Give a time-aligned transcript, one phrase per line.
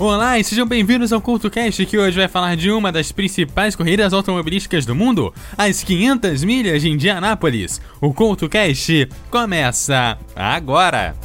[0.00, 4.12] Olá e sejam bem-vindos ao CultoCast que hoje vai falar de uma das principais corridas
[4.12, 7.80] automobilísticas do mundo, as 500 milhas de Indianápolis.
[8.00, 11.16] O CultoCast começa agora!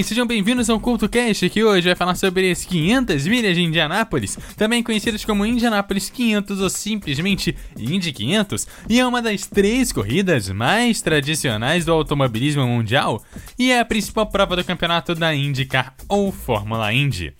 [0.00, 4.38] E sejam bem-vindos ao CultoCast, que hoje vai falar sobre as 500 milhas de Indianápolis,
[4.56, 10.48] também conhecidas como Indianápolis 500 ou simplesmente Indy 500, e é uma das três corridas
[10.48, 13.22] mais tradicionais do automobilismo mundial
[13.58, 17.34] e é a principal prova do campeonato da IndyCar ou Fórmula Indy.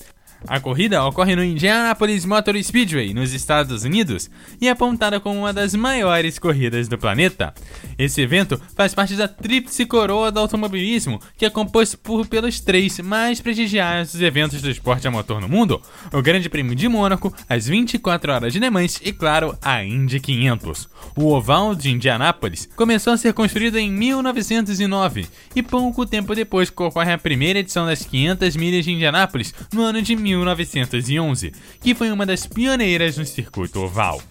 [0.46, 4.30] A corrida ocorre no Indianapolis Motor Speedway, nos Estados Unidos,
[4.60, 7.54] e é apontada como uma das maiores corridas do planeta.
[7.98, 12.98] Esse evento faz parte da tríplice coroa do automobilismo, que é composto por, pelos três
[13.00, 15.80] mais prestigiados eventos do esporte a motor no mundo:
[16.12, 20.20] o Grande Prêmio de Mônaco, as 24 Horas de Le Mans e, claro, a Indy
[20.20, 20.88] 500.
[21.16, 27.12] O oval de Indianápolis começou a ser construído em 1909 e pouco tempo depois ocorre
[27.12, 32.26] a primeira edição das 500 milhas de Indianápolis no ano de 1911, que foi uma
[32.26, 34.22] das pioneiras no circuito oval.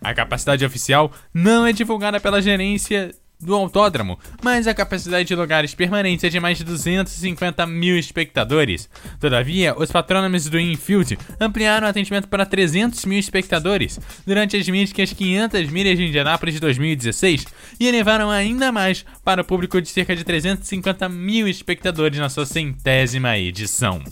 [0.00, 5.74] A capacidade oficial não é divulgada pela gerência do autódromo, mas a capacidade de lugares
[5.74, 8.90] permanentes é de mais de 250 mil espectadores.
[9.20, 15.12] Todavia, os patrônomos do infield ampliaram o atendimento para 300 mil espectadores durante as míticas
[15.12, 17.46] 500 milhas de Indianápolis de 2016
[17.78, 22.44] e elevaram ainda mais para o público de cerca de 350 mil espectadores na sua
[22.44, 24.02] centésima edição.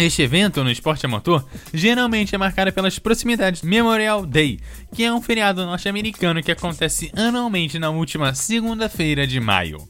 [0.00, 4.58] Este evento no esporte motor geralmente é marcado pelas proximidades Memorial Day,
[4.94, 9.86] que é um feriado norte-americano que acontece anualmente na última segunda-feira de maio.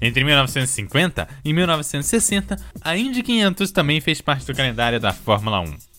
[0.00, 5.95] Entre 1950 e 1960, a Indy 500 também fez parte do calendário da Fórmula 1.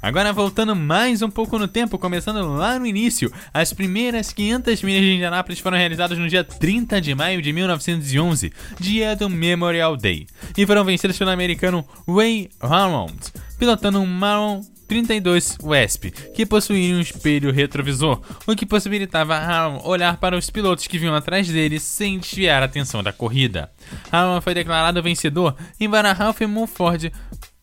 [0.00, 5.02] Agora voltando mais um pouco no tempo, começando lá no início, as primeiras 500 milhas
[5.02, 10.26] de Indianápolis foram realizadas no dia 30 de maio de 1911, dia do Memorial Day,
[10.56, 13.18] e foram vencidas pelo americano Ray Harmond,
[13.58, 20.16] pilotando um Marlon 32 Wesp, que possuía um espelho retrovisor, o que possibilitava Harmon olhar
[20.16, 23.70] para os pilotos que vinham atrás dele sem desviar a atenção da corrida.
[24.10, 27.12] Harmon foi declarado vencedor, embora Ralph Mulford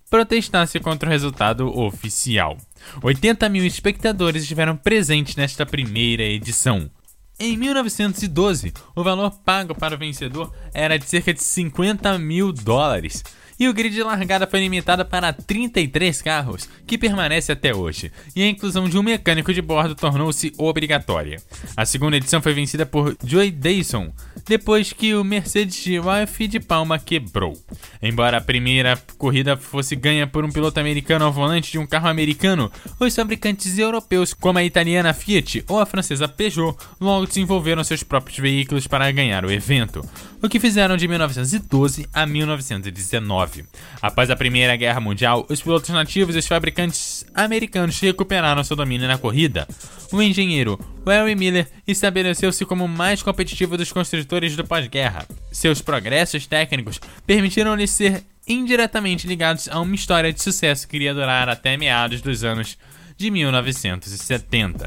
[0.10, 2.58] protestasse contra o resultado oficial.
[3.02, 6.90] 80 mil espectadores estiveram presentes nesta primeira edição.
[7.38, 13.24] Em 1912, o valor pago para o vencedor era de cerca de 50 mil dólares,
[13.60, 18.44] e o grid de largada foi limitado para 33 carros, que permanece até hoje, e
[18.44, 21.42] a inclusão de um mecânico de bordo tornou-se obrigatória.
[21.76, 24.12] A segunda edição foi vencida por Joey Dayson,
[24.48, 27.54] depois que o Mercedes de Ralph de Palma quebrou.
[28.02, 32.08] Embora a primeira corrida fosse ganha por um piloto americano ao volante de um carro
[32.08, 38.04] americano, os fabricantes europeus, como a italiana Fiat ou a francesa Peugeot, logo desenvolveram seus
[38.04, 40.02] próprios veículos para ganhar o evento,
[40.46, 43.66] o que fizeram de 1912 a 1919.
[44.00, 49.08] Após a Primeira Guerra Mundial, os pilotos nativos e os fabricantes americanos recuperaram seu domínio
[49.08, 49.68] na corrida.
[50.12, 55.26] O engenheiro Larry Miller estabeleceu-se como o mais competitivo dos construtores do pós-guerra.
[55.52, 61.50] Seus progressos técnicos permitiram-lhe ser indiretamente ligados a uma história de sucesso que iria durar
[61.50, 62.78] até meados dos anos
[63.18, 64.86] de 1970.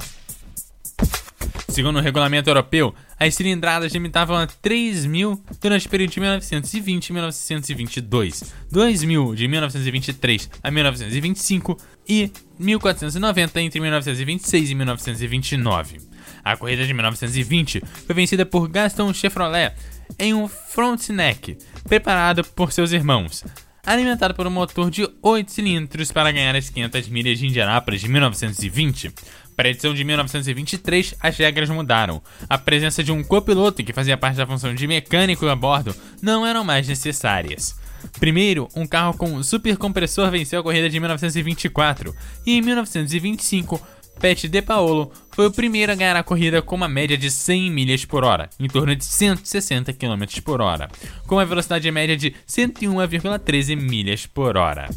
[1.69, 7.13] Segundo o regulamento europeu, as cilindradas limitavam a 3.000 durante o período de 1920 e
[7.13, 11.77] 1922, 2.000 de 1923 a 1925
[12.09, 12.31] e
[12.61, 16.01] 1.490 entre 1926 e 1929.
[16.45, 19.75] A corrida de 1920 foi vencida por Gaston Chevrolet
[20.19, 23.45] em um frontneck preparado por seus irmãos,
[23.85, 28.09] alimentado por um motor de 8 cilindros para ganhar as 500 milhas de Indianápolis de
[28.09, 29.13] 1920.
[29.59, 32.23] Para a edição de 1923, as regras mudaram.
[32.49, 35.93] A presença de um copiloto que fazia parte da função de mecânico a bordo
[36.23, 37.77] não eram mais necessárias.
[38.21, 42.15] Primeiro, um carro com supercompressor venceu a corrida de 1924
[42.47, 43.85] e em 1925
[44.21, 47.69] Pet De Paolo foi o primeiro a ganhar a corrida com uma média de 100
[47.73, 50.89] milhas por hora, em torno de 160 km por hora,
[51.27, 54.89] com uma velocidade média de 101,13 milhas por hora.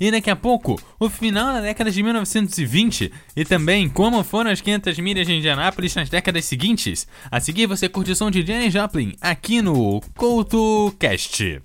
[0.00, 4.62] E daqui a pouco, o final da década de 1920 e também como foram as
[4.62, 7.06] 500 milhas de Indianápolis nas décadas seguintes.
[7.30, 11.60] A seguir você curte o som de Janis Joplin aqui no CoutoCast.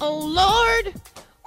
[0.00, 0.92] Oh Lord,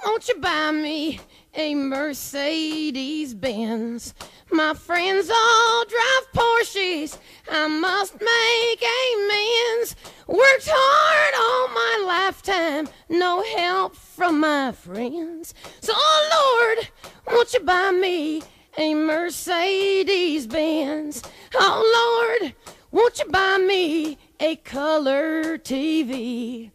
[0.02, 1.20] won't you buy me
[1.54, 4.14] a Mercedes Benz?
[4.50, 7.18] My friends all drive Porsches.
[7.48, 9.86] I must make a man.
[10.30, 15.54] Worked hard all my lifetime, no help from my friends.
[15.80, 16.88] So, oh Lord,
[17.26, 18.40] won't you buy me
[18.78, 21.24] a Mercedes Benz?
[21.52, 22.54] Oh Lord,
[22.92, 26.70] won't you buy me a color TV?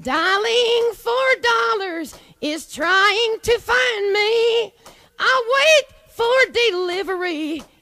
[0.00, 4.72] Dialing for dollars is trying to find me.
[5.18, 7.62] I wait for delivery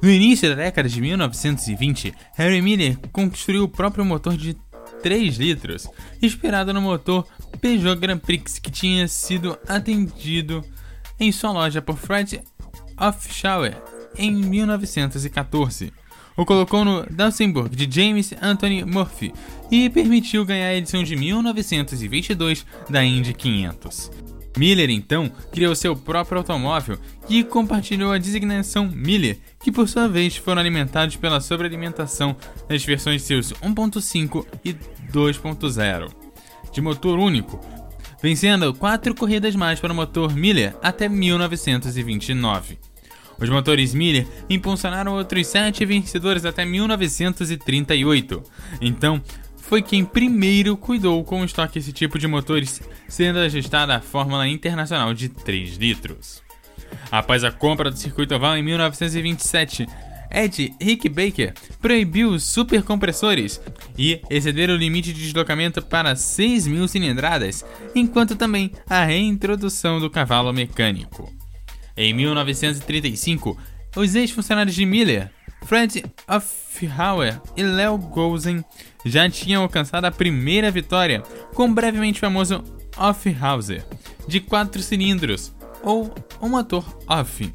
[0.00, 4.56] No início da década de 1920, Harry Miller construiu o próprio motor de
[5.02, 5.88] 3 litros,
[6.22, 7.26] inspirado no motor
[7.60, 10.64] Peugeot Grand Prix que tinha sido atendido
[11.18, 12.40] em sua loja por Fred
[12.96, 13.76] Offshauer
[14.16, 15.92] em 1914.
[16.36, 19.32] O colocou no Dawsonburg de James Anthony Murphy
[19.68, 24.27] e permitiu ganhar a edição de 1922 da Indy 500.
[24.56, 26.98] Miller então criou seu próprio automóvel
[27.28, 32.36] e compartilhou a designação Miller, que por sua vez foram alimentados pela sobrealimentação
[32.68, 34.74] nas versões seus 1.5 e
[35.12, 36.12] 2.0,
[36.72, 37.60] de motor único,
[38.22, 42.78] vencendo quatro corridas mais para o motor Miller até 1929.
[43.40, 48.42] Os motores Miller impulsionaram outros sete vencedores até 1938.
[48.80, 49.22] Então,
[49.68, 54.48] foi quem primeiro cuidou com o estoque esse tipo de motores, sendo ajustada a Fórmula
[54.48, 56.42] Internacional de 3 litros.
[57.12, 59.86] Após a compra do circuito oval em 1927,
[60.30, 63.60] Ed Rick Baker proibiu os supercompressores
[63.96, 67.62] e exceder o limite de deslocamento para 6 mil cilindradas,
[67.94, 71.30] enquanto também a reintrodução do cavalo mecânico.
[71.94, 73.58] Em 1935,
[73.94, 75.30] os ex-funcionários de Miller,
[75.64, 78.64] Fred Offhauer e Leo Gosen,
[79.04, 81.22] já tinham alcançado a primeira vitória
[81.54, 82.62] com o brevemente famoso
[82.96, 83.84] Offhauser,
[84.26, 87.52] de 4 cilindros, ou o motor Off.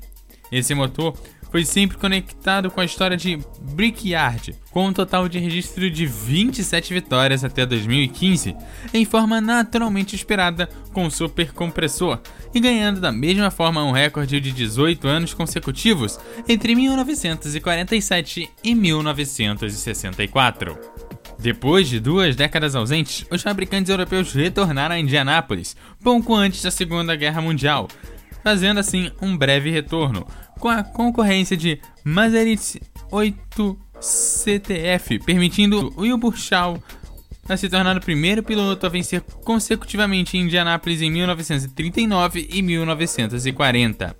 [0.51, 1.17] Esse motor
[1.53, 6.91] foi sempre conectado com a história de Brickyard, com um total de registro de 27
[6.91, 8.55] vitórias até 2015,
[8.91, 12.19] em forma naturalmente esperada com o super compressor,
[12.55, 16.19] e ganhando da mesma forma um recorde de 18 anos consecutivos
[16.49, 20.92] entre 1947 e 1964.
[21.43, 27.17] Depois de duas décadas ausentes, os fabricantes europeus retornaram a Indianápolis, pouco antes da Segunda
[27.17, 27.89] Guerra Mundial,
[28.41, 30.25] fazendo assim um breve retorno,
[30.57, 32.77] com a concorrência de Maseritz
[33.11, 36.81] 8 CTF, permitindo Wilbur Shaw
[37.49, 44.15] a se tornar o primeiro piloto a vencer consecutivamente em Indianápolis em 1939 e 1940.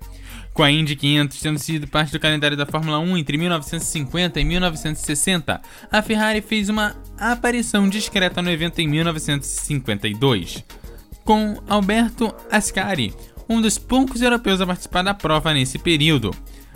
[0.54, 4.44] Com a Indy 500 tendo sido parte do calendário da Fórmula 1 entre 1950 e
[4.44, 10.64] 1960, a Ferrari fez uma aparição discreta no evento em 1952.
[11.24, 13.12] Com Alberto Ascari,
[13.48, 16.30] um dos poucos europeus a participar da prova nesse período.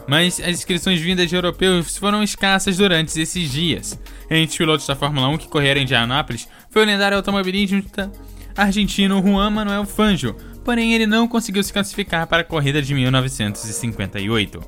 [0.09, 3.97] Mas as inscrições vindas de europeus foram escassas durante esses dias.
[4.29, 8.11] Entre os pilotos da Fórmula 1 que correram em Indianápolis foi o lendário automobilista
[8.57, 10.35] argentino Juan Manuel Fangio,
[10.69, 14.61] porém ele não conseguiu se classificar para a corrida de 1958.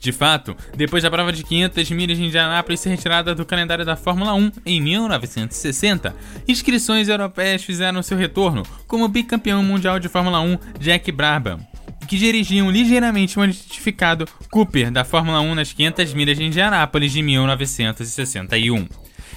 [0.00, 3.94] De fato, depois da prova de 500 milhas de Indianápolis ser retirada do calendário da
[3.94, 6.16] Fórmula 1 em 1960,
[6.48, 11.60] inscrições europeias fizeram seu retorno, como o bicampeão mundial de Fórmula 1 Jack Brabham,
[12.08, 17.20] que dirigia um ligeiramente modificado Cooper da Fórmula 1 nas 500 milhas de Indianápolis de
[17.20, 18.88] 1961.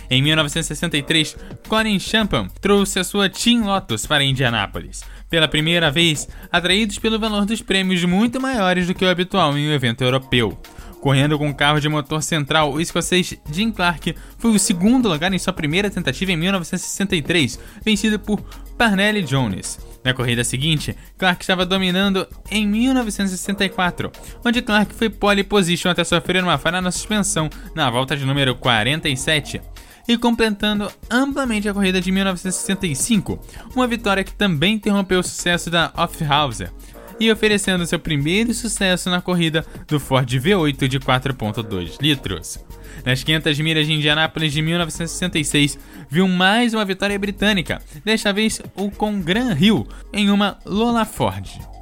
[0.10, 1.36] Em 1963,
[1.68, 7.46] Colin Champan trouxe a sua Team Lotus para Indianápolis, pela primeira vez atraídos pelo valor
[7.46, 10.58] dos prêmios muito maiores do que o habitual em um evento europeu.
[11.06, 15.32] Correndo com um carro de motor central, o escocês Jim Clark foi o segundo lugar
[15.32, 18.42] em sua primeira tentativa em 1963, vencido por
[18.76, 19.80] Parnelli Jones.
[20.04, 24.12] Na corrida seguinte, Clark estava dominando em 1964,
[24.44, 28.56] onde Clark foi pole position até sofrer uma falha na suspensão na volta de número
[28.56, 29.62] 47.
[30.08, 33.40] E completando amplamente a corrida de 1965,
[33.76, 36.72] uma vitória que também interrompeu o sucesso da Offhauser
[37.20, 42.60] e oferecendo seu primeiro sucesso na corrida do Ford V8 de 4.2 litros.
[43.06, 45.78] Nas 500 milhas de Indianápolis de 1966,
[46.10, 51.75] viu mais uma vitória britânica, desta vez o com Gran Hill, em uma Lola Ford.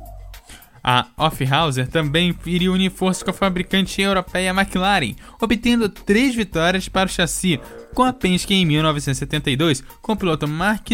[0.83, 7.07] A Offhauser também iria unir forças com a fabricante europeia McLaren, obtendo três vitórias para
[7.07, 7.59] o chassi,
[7.93, 10.89] com a Penske em 1972 com o piloto Mark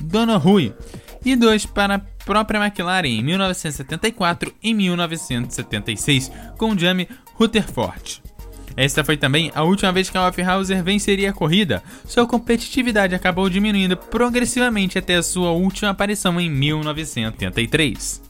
[0.00, 0.72] Donohue
[1.24, 8.22] e dois para a própria McLaren em 1974 e 1976 com Jamie Rutherford.
[8.76, 11.82] Esta foi também a última vez que a Offhauser venceria a corrida.
[12.06, 18.29] Sua competitividade acabou diminuindo progressivamente até a sua última aparição em 1983.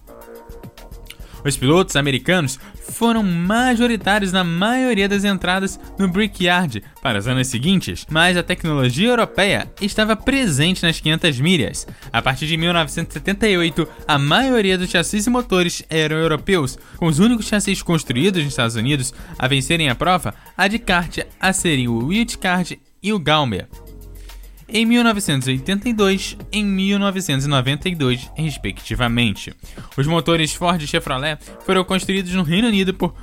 [1.44, 2.58] Os pilotos americanos
[2.90, 9.08] foram majoritários na maioria das entradas no Brickyard para os anos seguintes, mas a tecnologia
[9.08, 11.86] europeia estava presente nas 500 milhas.
[12.12, 17.46] A partir de 1978, a maioria dos chassis e motores eram europeus, com os únicos
[17.46, 22.06] chassis construídos nos Estados Unidos a vencerem a prova, a de kart a serem o
[22.06, 23.66] Wildcard e o Galmer
[24.72, 29.52] em 1982 e em 1992, respectivamente.
[29.96, 33.14] Os motores Ford e Chevrolet foram construídos no Reino Unido por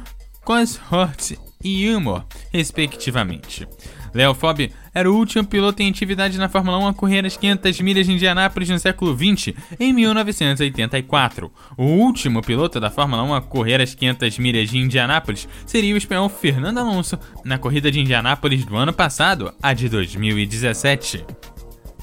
[0.43, 3.67] Cosworth e Humor, respectivamente.
[4.17, 7.81] Leo Fobb era o último piloto em atividade na Fórmula 1 a correr as 500
[7.81, 11.51] milhas de Indianápolis no século XX, em 1984.
[11.77, 15.97] O último piloto da Fórmula 1 a correr as 500 milhas de Indianápolis seria o
[15.97, 21.23] espanhol Fernando Alonso na corrida de Indianápolis do ano passado, a de 2017.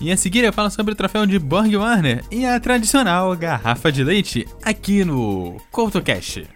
[0.01, 3.91] E a seguir eu falo sobre o troféu de Borg Warner e a tradicional garrafa
[3.91, 6.47] de leite aqui no CoutoCast.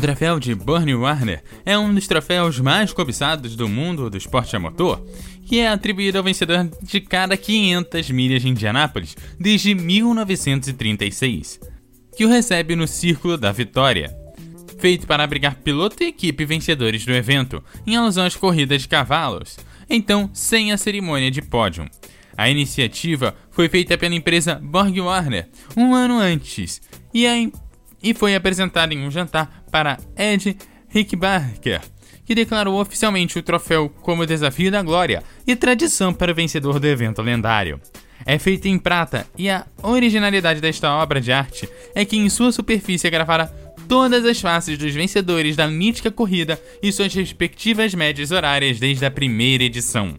[0.00, 4.56] O troféu de Bernie Warner é um dos troféus mais cobiçados do mundo do esporte
[4.56, 5.04] a motor,
[5.44, 11.60] que é atribuído ao vencedor de cada 500 milhas de Indianápolis desde 1936,
[12.16, 14.10] que o recebe no Círculo da Vitória,
[14.78, 19.58] feito para abrigar piloto e equipe vencedores do evento, em alusão às corridas de cavalos,
[19.86, 21.84] então sem a cerimônia de pódio.
[22.38, 26.80] A iniciativa foi feita pela empresa Borg Warner um ano antes,
[27.12, 27.34] e a
[28.02, 30.56] e foi apresentado em um jantar para Ed
[30.88, 31.80] Rickbarker,
[32.24, 36.86] que declarou oficialmente o troféu como desafio da glória e tradição para o vencedor do
[36.86, 37.80] evento lendário.
[38.24, 42.52] É feito em prata e a originalidade desta obra de arte é que em sua
[42.52, 43.46] superfície é gravada
[43.88, 49.10] todas as faces dos vencedores da mítica corrida e suas respectivas médias horárias desde a
[49.10, 50.14] primeira edição.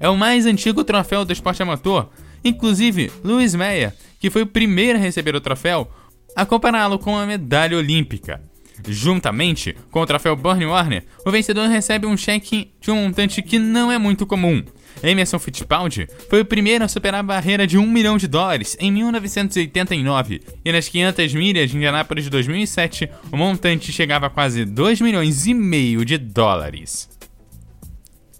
[0.00, 2.08] É o mais antigo troféu do esporte amador,
[2.42, 5.90] inclusive Louis Meyer, que foi o primeiro a receber o troféu,
[6.34, 8.40] a compará-lo com a medalha olímpica.
[8.88, 13.58] Juntamente com o troféu Burnie Warner, o vencedor recebe um cheque de um montante que
[13.58, 14.62] não é muito comum.
[15.02, 18.90] Emerson Fittipaldi foi o primeiro a superar a barreira de 1 milhão de dólares em
[18.90, 25.00] 1989, e nas 500 milhas de Indianápolis de 2007, o montante chegava a quase 2
[25.00, 27.08] milhões e meio de dólares.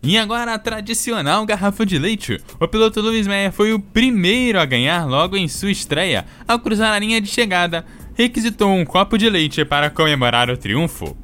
[0.04, 2.40] E agora a tradicional garrafa de leite.
[2.58, 6.26] O piloto Lewis Meyer foi o primeiro a ganhar logo em sua estreia.
[6.46, 11.16] Ao cruzar a linha de chegada, requisitou um copo de leite para comemorar o triunfo.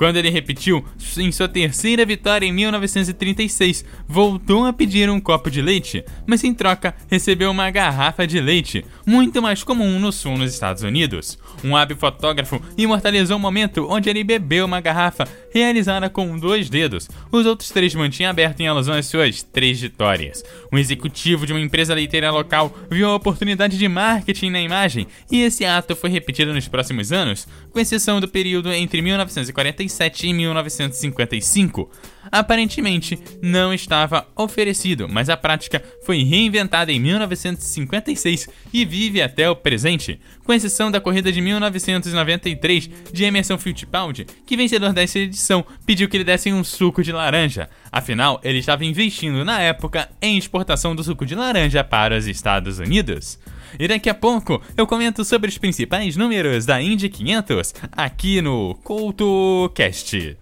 [0.00, 0.82] Quando ele repetiu
[1.18, 6.54] em sua terceira vitória em 1936, voltou a pedir um copo de leite, mas em
[6.54, 11.38] troca recebeu uma garrafa de leite, muito mais comum no sul nos Estados Unidos.
[11.62, 17.06] Um hábil fotógrafo imortalizou o momento onde ele bebeu uma garrafa realizada com dois dedos.
[17.30, 20.42] Os outros três mantinha aberto em alusão às suas três vitórias.
[20.72, 25.42] Um executivo de uma empresa leiteira local viu a oportunidade de marketing na imagem e
[25.42, 30.32] esse ato foi repetido nos próximos anos, com exceção do período entre 1945 1947 e
[30.32, 31.88] 1955.
[32.30, 39.56] Aparentemente não estava oferecido, mas a prática foi reinventada em 1956 e vive até o
[39.56, 46.08] presente, com exceção da corrida de 1993 de Emerson Fittipaldi, que vencedor dessa edição pediu
[46.08, 47.68] que lhe dessem um suco de laranja.
[47.90, 52.78] Afinal, ele estava investindo na época em exportação do suco de laranja para os Estados
[52.78, 53.38] Unidos.
[53.78, 58.74] E daqui a pouco eu comento sobre os principais números da Indy 500 aqui no
[58.82, 60.36] CoutoCast.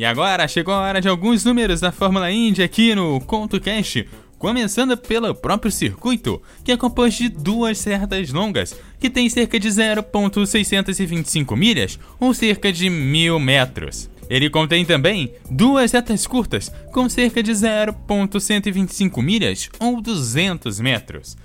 [0.00, 4.02] E agora chegou a hora de alguns números da Fórmula Indy aqui no Conto Cash,
[4.38, 9.68] começando pelo próprio circuito, que é composto de duas certas longas, que tem cerca de
[9.68, 14.08] 0.625 milhas, ou cerca de mil metros.
[14.30, 21.36] Ele contém também duas retas curtas, com cerca de 0.125 milhas, ou 200 metros.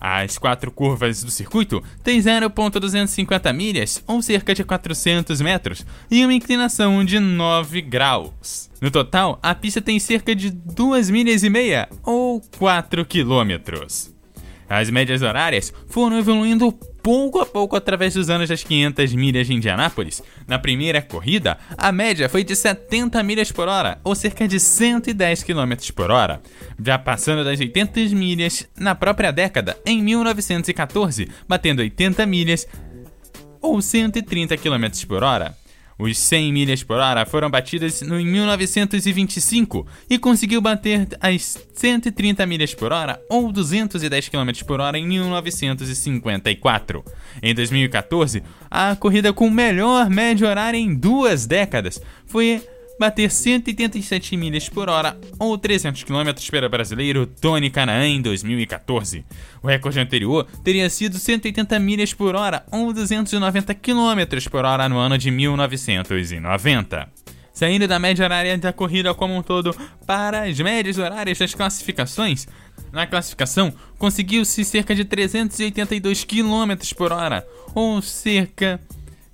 [0.00, 6.32] As quatro curvas do circuito têm 0,250 milhas, ou cerca de 400 metros, e uma
[6.32, 8.70] inclinação de 9 graus.
[8.80, 14.10] No total, a pista tem cerca de 2 milhas e meia, ou 4 quilômetros.
[14.70, 16.70] As médias horárias foram evoluindo
[17.02, 20.22] pouco a pouco através dos anos das 500 milhas de Indianápolis.
[20.46, 25.42] Na primeira corrida, a média foi de 70 milhas por hora, ou cerca de 110
[25.42, 26.40] km por hora,
[26.80, 32.64] já passando das 80 milhas na própria década, em 1914, batendo 80 milhas
[33.60, 35.59] ou 130 km por hora.
[36.00, 42.74] Os 100 milhas por hora foram batidas em 1925 e conseguiu bater as 130 milhas
[42.74, 47.04] por hora ou 210 km por hora em 1954.
[47.42, 52.66] Em 2014, a corrida com melhor média horária em duas décadas foi
[53.00, 59.24] bater 187 milhas por hora ou 300 km para o brasileiro Tony Canaan em 2014.
[59.62, 64.98] O recorde anterior teria sido 180 milhas por hora ou 290 km por hora no
[64.98, 67.08] ano de 1990
[67.54, 69.74] saindo da média horária da corrida como um todo
[70.06, 72.46] para as médias horárias das classificações.
[72.92, 78.80] Na classificação, conseguiu-se cerca de 382 km por hora, ou cerca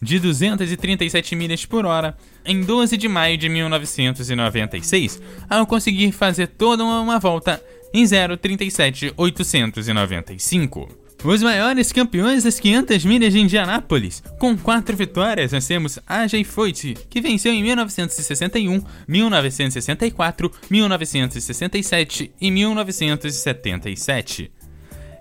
[0.06, 6.84] de 237 milhas por hora em 12 de maio de 1996, ao conseguir fazer toda
[6.84, 7.60] uma volta
[7.92, 10.88] em 0,37,895.
[11.24, 16.96] Os maiores campeões das 500 milhas de Indianápolis, com quatro vitórias, nós temos AJ Foyt,
[17.10, 24.52] que venceu em 1961, 1964, 1967 e 1977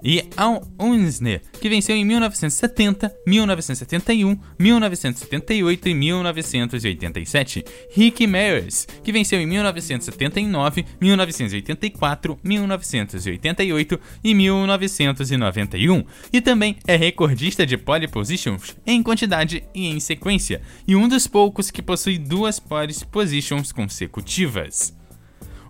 [0.06, 7.66] e Al Unsner, que venceu em 1970, 1971, 1978 e 1987.
[7.92, 16.04] Rick Mares, que venceu em 1979, 1984, 1988 e 1991.
[16.32, 21.26] E também é recordista de pole positions em quantidade e em sequência, e um dos
[21.26, 24.94] poucos que possui duas pole positions consecutivas.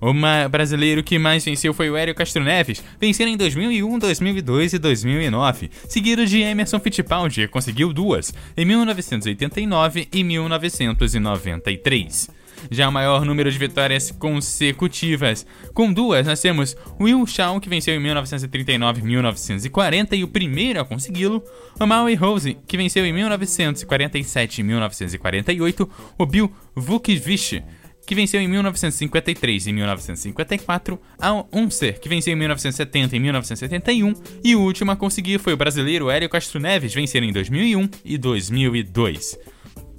[0.05, 0.13] O
[0.51, 5.71] brasileiro que mais venceu foi o Hélio Castro Neves, vencendo em 2001, 2002 e 2009,
[5.89, 12.29] seguido de Emerson Fittipaldi, que conseguiu duas, em 1989 e 1993
[12.71, 15.45] já o maior número de vitórias consecutivas.
[15.73, 20.79] Com duas, nós temos Will Shaw, que venceu em 1939 e 1940 e o primeiro
[20.79, 21.43] a consegui-lo,
[21.79, 27.63] o Maui Rose, que venceu em 1947 e 1948, o Bill Vukovic,
[28.05, 34.13] que venceu em 1953 e 1954, a Unser, que venceu em 1970 e 1971,
[34.43, 38.17] e o último a conseguir foi o brasileiro Hélio Castro Neves, vencendo em 2001 e
[38.17, 39.37] 2002.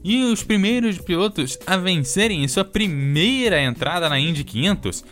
[0.05, 5.05] E os primeiros pilotos a vencerem em sua primeira entrada na Indy 500,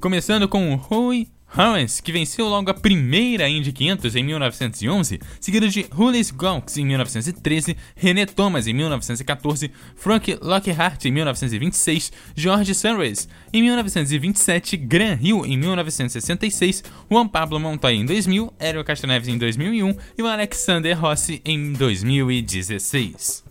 [0.00, 5.68] começando com o Rui Howens, que venceu logo a primeira Indy 500 em 1911, seguido
[5.68, 13.26] de Hulis Gonks em 1913, René Thomas em 1914, Frank Lockhart em 1926, George Sunrise
[13.52, 19.38] em 1927, Graham Hill em 1966, Juan Pablo Montoya em 2000, Hélio Castro Neves em
[19.38, 23.47] 2001 e o Alexander Rossi em 2016.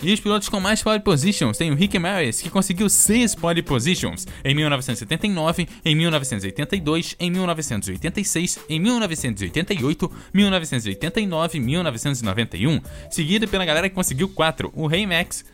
[0.00, 3.62] E os pilotos com mais pole positions tem o Rick Maris, que conseguiu 6 pole
[3.62, 12.80] positions em 1979, em 1982, em 1986, em 1988, 1989 e 1991,
[13.10, 15.44] seguido pela galera que conseguiu 4, o Ray Max,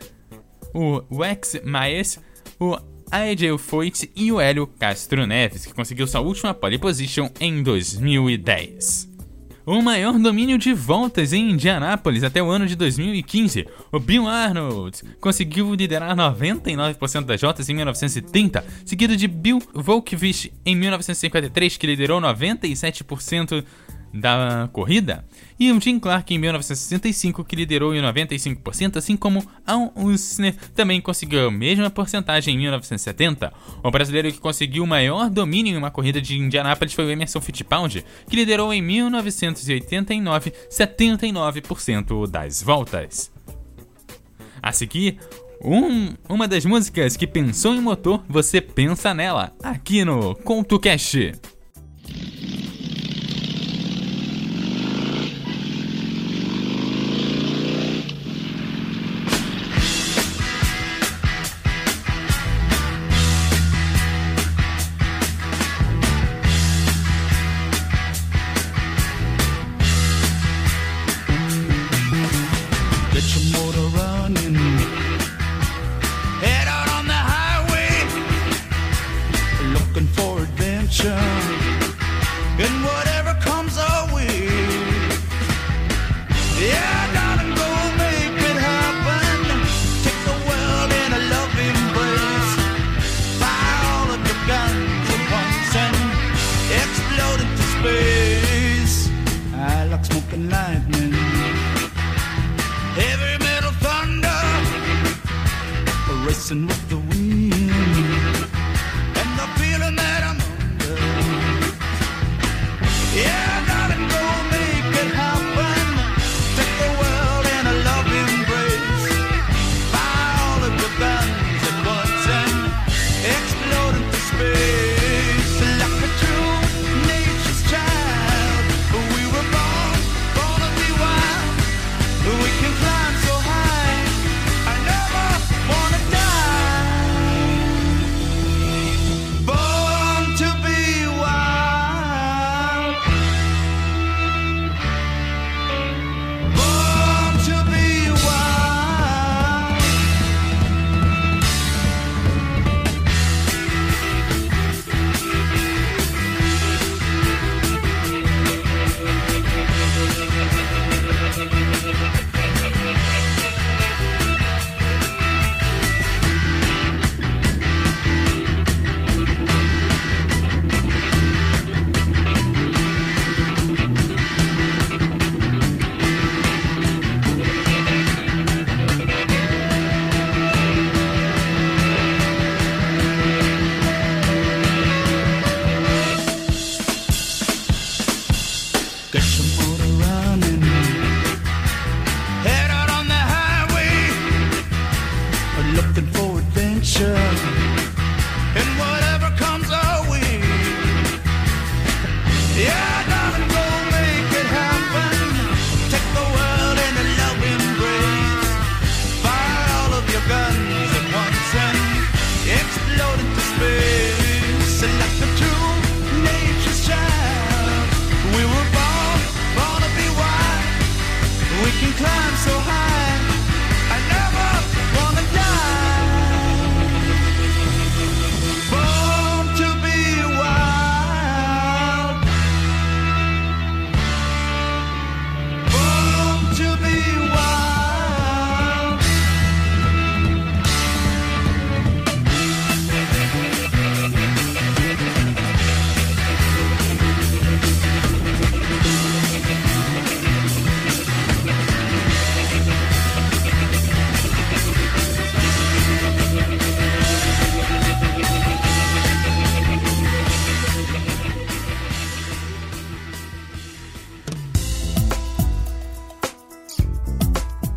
[0.74, 2.20] o Wex Maes,
[2.61, 2.76] o
[3.11, 9.13] AJ Foyt e o Hélio Castro Neves, que conseguiu sua última pole position em 2010
[9.66, 13.66] o maior domínio de voltas em Indianápolis até o ano de 2015.
[13.90, 20.77] O Bill Arnold conseguiu liderar 99% das voltas em 1930, seguido de Bill Volkovich em
[20.77, 23.64] 1953, que liderou 97%
[24.14, 25.24] da corrida,
[25.59, 31.00] e o Jim Clark em 1965, que liderou em 95%, assim como Al Usner também
[31.00, 33.53] conseguiu a mesma porcentagem em 1970.
[33.83, 37.40] O brasileiro que conseguiu o maior domínio em uma corrida de Indianápolis foi o Emerson
[37.40, 43.33] Fittipaldi, que liderou em 1989 79% das voltas.
[44.62, 45.18] A seguir,
[45.61, 50.79] um, uma das músicas que pensou em motor, você pensa nela, aqui no Conto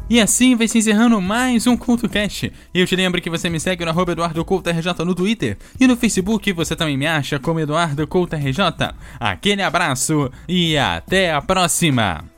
[0.10, 2.54] E assim vai se encerrando mais um CultoCast.
[2.74, 5.98] E eu te lembro que você me segue no arroba EduardoCultoRJ no Twitter e no
[5.98, 8.96] Facebook você também me acha como Eduardo RJ.
[9.20, 12.37] Aquele abraço e até a próxima!